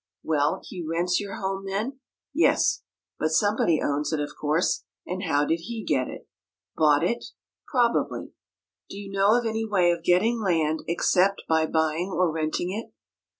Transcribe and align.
Well, 0.23 0.61
he 0.63 0.83
rents 0.83 1.19
your 1.19 1.35
home, 1.35 1.67
then? 1.67 1.99
Yes? 2.33 2.81
But 3.19 3.29
somebody 3.29 3.79
owns 3.83 4.11
it, 4.11 4.19
of 4.19 4.31
course, 4.35 4.83
and 5.05 5.21
how 5.25 5.45
did 5.45 5.59
he 5.59 5.83
get 5.85 6.07
it? 6.07 6.27
Bought 6.75 7.03
it? 7.03 7.23
Probably. 7.67 8.33
Do 8.89 8.97
you 8.97 9.11
know 9.11 9.37
of 9.37 9.45
any 9.45 9.63
way 9.63 9.91
of 9.91 10.01
getting 10.03 10.41
land 10.41 10.79
except 10.87 11.43
by 11.47 11.67
buying 11.67 12.09
or 12.09 12.31
renting 12.31 12.71
it?" 12.71 12.95